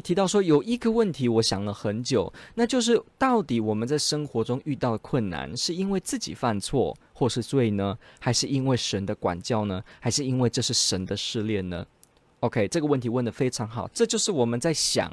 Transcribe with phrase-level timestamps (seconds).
[0.00, 11.86] 提到说，有一个问题，我想了很久，那就是到底我们在生活中遇到的困难，是因为自己犯错或是罪呢，还是因为神的管教呢，还是因为这是神的试炼呢
[12.40, 15.12] ？OK，这个问题问得非常好，这就是我们在想，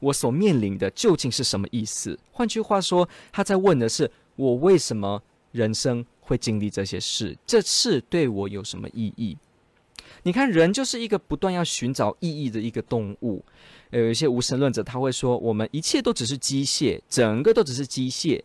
[0.00, 2.18] 我所面临的究竟是什么意思？
[2.32, 9.36] 换句话说，他在问的是我为什么人生会经历这些事，这事对我有什么意义？
[10.24, 13.44] 你看，人就是一个不断要寻找意义的一个动物。
[13.90, 18.42] 有一些无神论者他会说，我们一切都只是机械，整个都只是机械。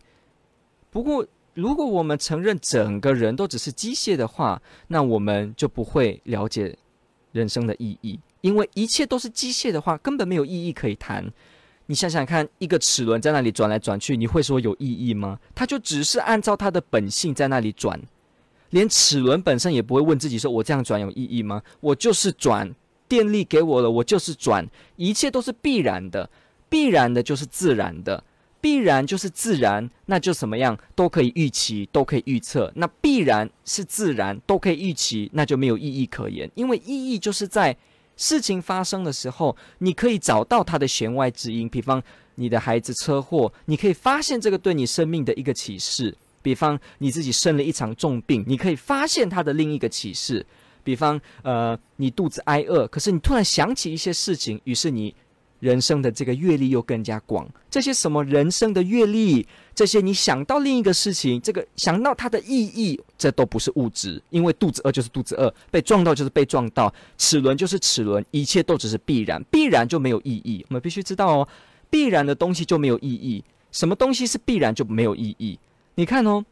[0.90, 6.76] 不过，如果我们承认整个人都只是机械的话，那我们就不会了解
[7.32, 8.20] 人生的意义。
[8.42, 11.32] 因为一切都是机械的话，根本没有意义可以谈。
[11.86, 15.40] 你想想看，一个齿轮在那里转来转去，你会说有意义吗？
[15.54, 17.98] 它就只是按照它的本性在那里转。
[18.70, 22.72] 连齿轮本身也不会问自己说：“我这样转有意义吗？”我就是转，
[23.08, 26.30] 电力给我了，我就是转，一切都是必然的，
[26.68, 28.22] 必然的就是自然的，
[28.60, 32.70] 必然就是自然，那就什么样都可以预期，都可以预测。
[32.76, 37.76] 那必然是自然，都可以预期，那就没有意义可言，因为意义就是在
[38.16, 41.68] 事情发生的时候，你可以找到它的弦外之音。
[41.68, 42.02] 比方
[42.36, 46.14] 你的孩子车祸，你可以发现这个对你生命的一个启示。
[46.42, 50.44] 比方你自己生了一场重病，你可以发现它的另一个启示。
[50.82, 55.14] 比方，呃，你肚子挨饿，可是你突然想起一些事情，于是你
[55.58, 57.46] 人生的这个阅历又更加广。
[57.70, 70.64] 这些什么人生的阅历，这些你想到另一个事情，这个想到它的意义，这都不是物质，因为肚子饿就是肚子饿，被撞到就是被撞到，齿轮就是齿轮，一切都只是必然，必然就没有意义。
[70.70, 71.48] 我们必须知道哦，
[71.90, 73.44] 必然的东西就没有意义。
[73.70, 75.58] 什么东西是必然就没有意义？
[76.00, 76.42] 你看哦，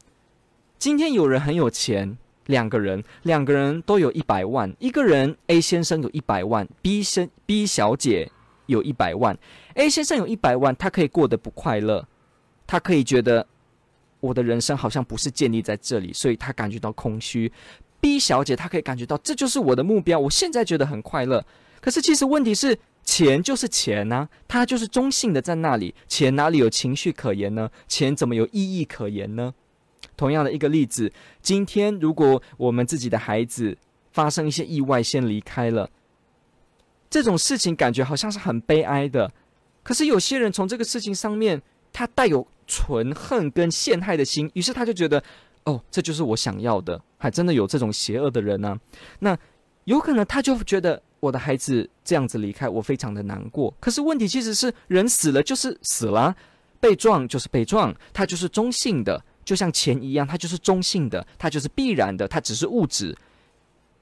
[0.79, 4.71] 今天有人很有钱，两个人，两个人都有一百万。
[4.79, 8.31] 一个人 A 先生有一百万，B 先 B 小姐
[8.67, 9.35] 有一百万。
[9.73, 12.07] A 先生有一百万，他可以过得不快乐，
[12.67, 13.47] 他可以觉得
[14.21, 17.51] 我的人生好像不是建立在这里，所以他感觉到空虚。
[18.01, 21.43] B 小姐她可以感觉到这就是我的目标，我现在觉得很快乐。
[21.81, 22.79] 可是其实问题是。
[23.09, 25.95] 钱就是钱啊，它就是中性的在那里。
[26.07, 27.71] 钱哪里有情绪可言呢？
[27.89, 29.55] 钱怎么有意义可言呢？
[30.15, 31.11] 同样的一个例子，
[31.41, 33.79] 今天如果我们自己的孩子
[34.13, 35.89] 发生一些意外，先离开了，
[37.09, 39.33] 这种事情感觉好像是很悲哀的。
[39.83, 45.25] 可是有些人从这个事情上面，他带有纯恨跟陷害的心，于是他就觉得，
[45.65, 47.01] 哦，这就是我想要的。
[47.17, 48.79] 还真的有这种邪恶的人呢、
[49.21, 49.35] 那
[49.85, 51.03] 有可能他就觉得。
[51.21, 53.75] 我的孩子这样子离开，我非常的难过。
[53.81, 56.35] 可是问题其实是，人死了就是死了，
[56.81, 63.17] 被撞就是被撞，它就是中性的，就像钱一样，它就是中性的，它就是必然的，它只是物质。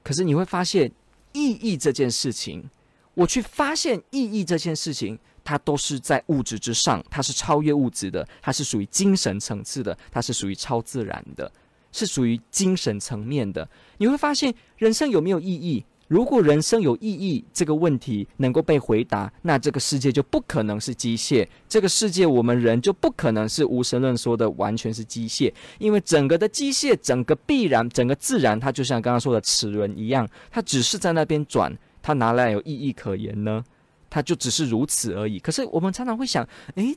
[0.03, 0.91] 可是你会发现，
[1.33, 2.69] 意义这件事情，
[3.13, 11.51] 我去发现意义这件事情，它都是在物质之上，它是超越物质的，它是属于精神层次的，它是属于超自然的，
[11.91, 13.67] 是属于精神层面的。
[13.97, 15.83] 你会发现，人生有没有意义？
[16.07, 33.63] 如果人生有意义这个问题能够被回答，那这个世界就不可能是机械，这个世界我们人就不可能是无神论说的完全是机械，因为整个的机械，整个必然，整个自然，它就像刚刚说的齿轮一样，它只是在那边转，它哪来有意义可言呢？
[34.09, 35.37] 它就只是如此而已。
[35.37, 36.95] 可是我们常常会想，诶，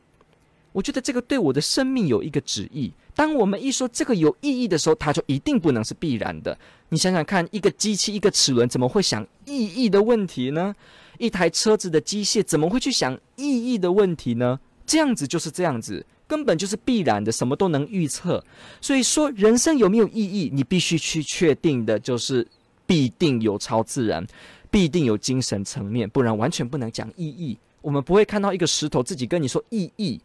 [0.72, 2.92] 我觉得这个对我的生命有一个旨意。
[3.14, 6.56] 当我们一说这个有意义的时候，它就一定不能是必然的。
[6.88, 10.74] 你想想看，一个机器，一个齿轮，怎么会想意义的问题呢？
[11.18, 14.58] 一台车子的机械怎么会去想意义的问题呢？
[14.86, 18.42] 这样子就是这样子，根本就是必然的，什么都能预测。
[18.80, 22.46] 所以说，人生有没有意义，你必须去确定的就是
[22.86, 24.26] 必定有超自然，
[24.70, 27.58] 必定有精神层面，不然完全不能讲意义。
[27.82, 30.20] 我们不会看到一个石头自己跟你说意义。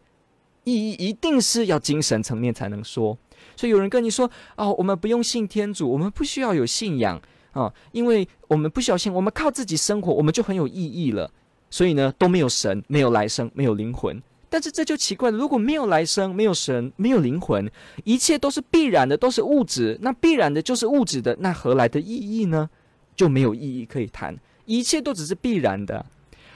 [0.65, 3.17] 意义一定是要精神层面才能说，
[3.55, 7.19] 所以有人跟你说哦，我们不用信天主，我们不需要有信仰
[7.53, 11.31] 啊，因为我们不需要信，我们靠自己生活，我们就很有意义了。
[11.69, 14.21] 所以呢，都没有神，没有来生，没有灵魂。
[14.49, 17.69] 但是这就奇怪了，如果没有来生，没有神，没有灵魂，
[18.03, 22.69] 一切都是必然的，都是物质，那必然的就是物质的，那何来的意义呢？
[23.15, 26.05] 就没有意义可以谈，一切都只是必然的。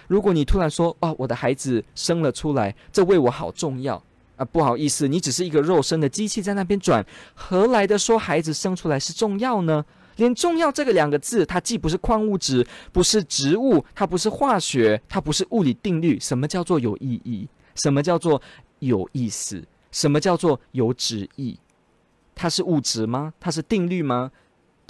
[0.10, 4.04] 如果你突然说：“哦，我的孩子生了出来，这为我好重要。”
[4.38, 9.86] 啊，不好意思，你只是一个肉身的机器在那边转，何来的说孩子生出来是重要呢？
[10.16, 16.20] 连重要这个两个字，它既不是矿物质，不是植物，它不是化学，它不是物理定律。
[16.20, 17.48] 什么叫做有意义？
[17.76, 18.42] 什么叫做
[18.80, 19.64] 有意思？
[19.92, 21.60] 什么叫做有旨意？
[22.34, 23.34] 它是物质吗？
[23.40, 24.32] 它是定律吗？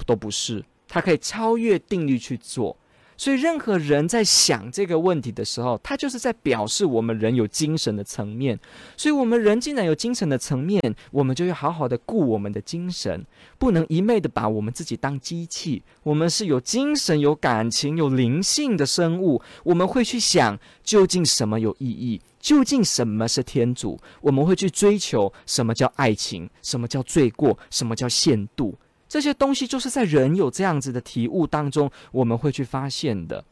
[0.06, 2.76] 都不是，它可以超越定律去做。
[3.20, 8.58] 所以，任何人在想这个问题的时候，他就是在表示我们人有精神的层面。
[8.96, 13.26] 所以，我们人既然有精神的层面，我们就要好好的顾我们的精神，
[13.58, 15.82] 不能一昧的把我们自己当机器。
[16.02, 19.42] 我们是有精神、有感情、有灵性的生物。
[19.64, 22.22] 我们会去想，究竟什么有意义？
[22.40, 24.00] 究竟什么是天主？
[24.22, 26.48] 我们会去追求什么叫爱情？
[26.62, 27.58] 什么叫罪过？
[27.68, 28.78] 什么叫限度？
[29.10, 33.44] 这些东西就是在人有这样子的体悟当中，我们会去发现的。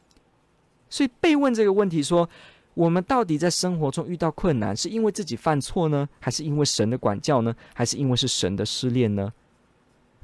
[0.88, 2.30] 所以被问这个问题说，
[2.74, 9.32] 我们到底在生活中遇到困难，是因为自己犯错呢，还是因为神的管教呢，还是因为是神的试炼呢？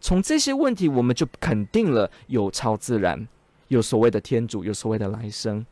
[0.00, 3.26] 从这些问题，我们就肯定了有超自然，
[3.66, 5.66] 有所谓的天主，有所谓的来生。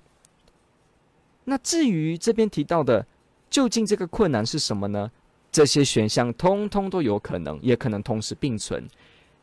[1.45, 3.07] 那至于这边提到的，
[3.49, 5.13] 究竟这个困难是什么呢？
[5.53, 8.89] 这些选项通通都有可能，也可能同时并存。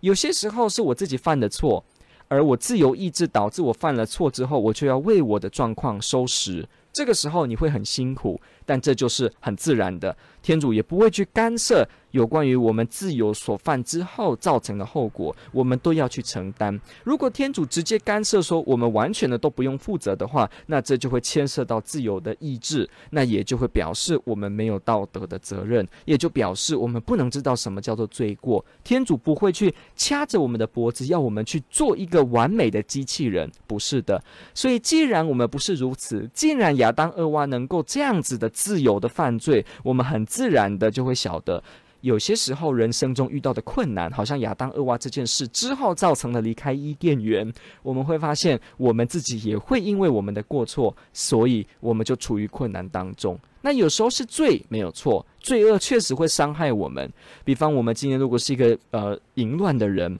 [0.02, 1.84] 有些时候是我自己犯的错，
[2.28, 6.68] 而我自由意志导致我犯了错之后，我却要为我的状况收拾。
[6.92, 10.16] 这个时候你会很辛苦，但这就是很自然的。
[10.42, 16.80] 天主也不会去干涉有关于我们自由所犯之后造成的后果，我们都要去承担。
[17.04, 28.64] 如果天主直接干涉说我们完全的都不用负责的话，那这就会牵涉到自由的意志，那也就会表示我们没有道德的责任，也就表示我们不能知道什么叫做罪过。
[28.84, 34.24] 天主不会去掐着我们的脖子，要我们去做一个完美的机器人，不是的。
[34.54, 40.26] 所以既然我们不是如此，既然亚当、厄娃能够这样子的自由的犯罪，我们很。
[40.30, 41.64] 自然的就会晓得，
[42.02, 47.52] 有些时候人生中遇到的困难，好像亚当、厄娃这件事之后造成了离开伊甸园，
[47.84, 53.38] 我们会发现我们自己也会因为我们的过错，所以我们就处于困难当中。
[53.62, 57.12] 那有时候是罪没有错，罪恶确实会伤害我们。
[57.44, 60.18] 比方我们今天如果是一个呃淫乱的人，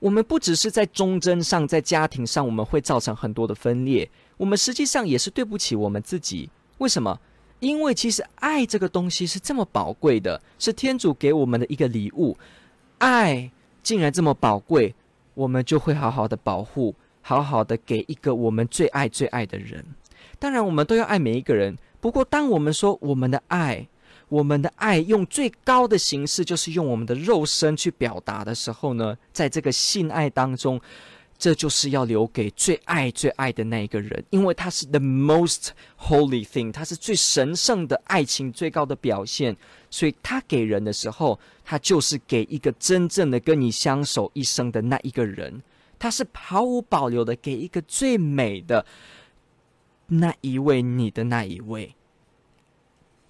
[0.00, 6.50] 我们不只是在忠贞上，在家庭上我们会造成很多的分裂，我们实际上也是对不起我们自己。
[6.78, 7.20] 为什么？
[7.60, 12.36] 因为其实爱这个东西是这么宝贵的，是天主给我们的一个礼物。
[12.98, 13.50] 爱
[13.82, 14.94] 竟然这么宝贵，
[15.34, 19.84] 我们就会好好的保护，好好的给一个我们最爱最爱的人。
[20.38, 21.76] 当然，我们都要爱每一个人。
[22.00, 23.86] 不过，当我们说我们的爱，
[24.28, 30.80] 我们的爱用最高的形式，就是用我们的肉身去表达的时候呢，在这个性爱当中。
[31.40, 39.56] 这就是要留给最爱最爱的那一个人，因为他是 the most holy thing，他是最神圣的爱情最高的表现，
[39.88, 45.62] 所以他给人的时候，他就是给一个真正的跟你相守一生的那一个人，
[45.98, 48.84] 他是毫无保留的给一个最美的
[50.08, 51.94] 那一位，你的那一位。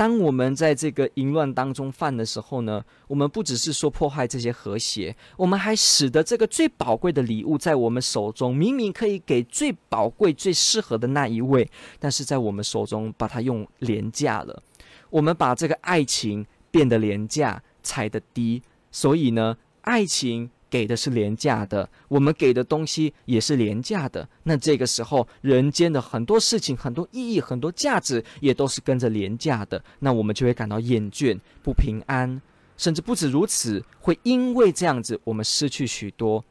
[0.00, 14.62] 当我们在这个淫乱当中犯的时候呢，我们不只是说破坏这些和谐，我们还使得这个最宝贵的礼物在我们手中，明明可以给最宝贵、最适合的那一位，但是在我们手中把它用廉价了。
[15.11, 20.50] 我们把这个爱情变得廉价，踩得低，所以呢，爱情。
[20.70, 24.26] 给的是廉价的，我们给的东西也是廉价的。
[24.44, 29.82] 那这个时候，人间的很多事情、很多意义、很多价值，也都是跟着廉价的。
[29.98, 32.40] 那我们就会感到厌倦、不平安，
[32.76, 36.44] 甚至不止如此，会因为这样子，我们失去许多。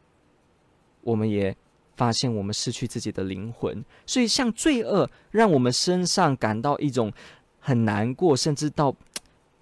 [1.01, 1.55] 我们也
[1.95, 3.83] 发现，我们失去自己的灵魂。
[4.05, 7.11] 所以，像罪恶，让我们身上感到一种
[7.59, 8.93] 很难过，甚至到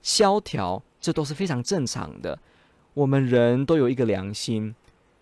[0.02, 2.38] 萧条，这都是非常正常的。
[2.98, 4.74] 我们人都有一个良心，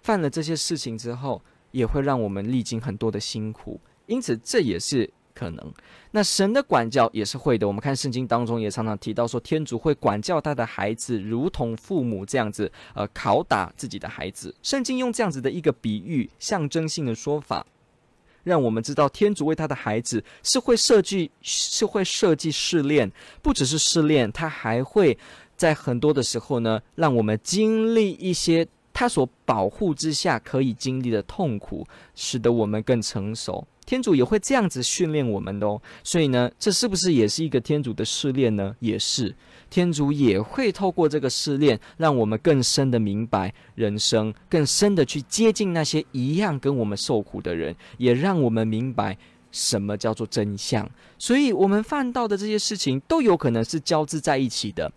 [0.02, 1.42] 犯了这些事情之后，
[1.72, 5.74] 也会让我们历经很多的辛苦，因此这也是可能。
[6.12, 7.68] 那神的管教也是会的。
[7.68, 14.56] 我们看圣经当中也常常提到说，天主会管教他的孩子，如同父母这样子，呃，拷打自己的孩子。
[14.64, 17.68] 圣经用这样子的一个比喻，象征性的说法，
[18.46, 25.18] 让我们知道天主为他的孩子是会设计，是会设计试炼，不只是试炼，他还会。
[25.56, 31.86] 在很多的时候呢，让我们经历一些他所保护之下可以经历的痛苦，
[32.16, 33.66] 使得我们更成熟。
[33.86, 35.80] 天主也会这样子训练我们的哦。
[36.04, 38.76] 所以呢，这是不是也是一个天主的试炼呢？
[38.80, 39.36] 也是，
[39.70, 49.16] 天主也会透过这个试炼，让我们更深的明白人生，更深的去接近那些一样跟我们受苦的人，也让我们明白
[49.52, 50.90] 什么叫做真相。
[51.20, 54.92] 所以，我们犯到的这些事情都有可能是交织在一起的。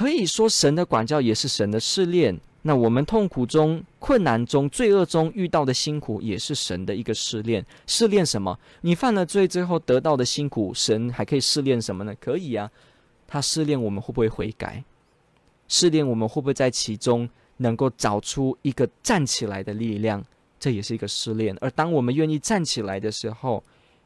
[0.00, 2.40] 可以说，神的管教也是神的试炼。
[2.62, 7.62] 那我们痛苦中、困难中、罪恶中遇到的辛苦，也是神的一个试炼。
[7.86, 8.58] 试炼什么？
[8.80, 12.14] 你犯了罪之后得到的辛苦，神还可以试炼什么呢？
[12.18, 12.70] 可以啊，
[13.26, 14.82] 他试炼我们会不会悔改，
[15.68, 17.28] 试炼我们会不会在其中
[17.58, 20.24] 能够找出一个站起来的力量，
[20.58, 21.54] 这也是一个试炼。
[21.60, 23.62] 而当我们愿意站起来的时候，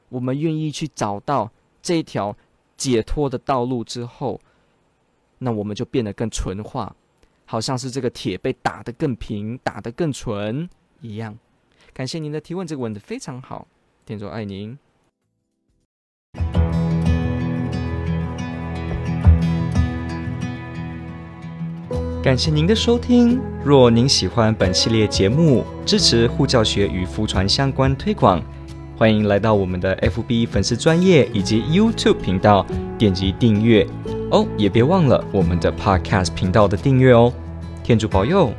[0.08, 1.48] 我们愿意去找到
[1.80, 2.36] 这条
[2.76, 4.40] 解脱的道路之后，
[5.44, 6.96] 那我们就变得更纯化。
[7.44, 10.66] 好像是这个铁被打得更平、打得更纯
[11.02, 11.36] 一样。
[11.92, 13.68] 感谢您的提问，这个问得非常好。
[14.06, 14.78] 天主爱您。
[22.22, 23.38] 感谢您的收听。
[23.62, 28.42] 若您喜欢本系列节目，支持护教学与福传相关推广，
[28.96, 32.66] 欢迎来到我们的 FB 粉丝专业以及 YouTube 频道，
[32.98, 33.86] 点击订阅。
[34.34, 37.32] 哦，也别忘了我们的 Podcast 频道的订阅哦。
[37.84, 38.52] 天主保佑。